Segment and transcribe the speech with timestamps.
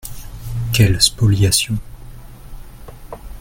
[0.73, 1.77] Quelle spoliation